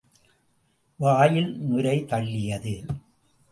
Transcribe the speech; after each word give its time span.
வாயில் 0.99 1.51
நுரை 1.61 2.05
தள்ளியது. 2.05 2.75